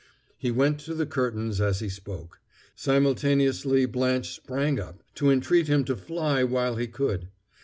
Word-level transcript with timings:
He 0.35 0.49
went 0.49 0.79
to 0.79 0.95
the 0.95 1.05
curtains 1.05 1.61
as 1.61 1.79
he 1.79 1.87
spoke. 1.87 2.39
Simultaneously 2.75 3.85
Blanche 3.85 4.33
sprang 4.33 4.79
up, 4.79 5.03
to 5.13 5.29
entreat 5.29 5.67
him 5.67 5.83
to 5.83 5.95
fly 5.95 6.43
while 6.43 6.75
he 6.77 6.87
could. 6.87 7.27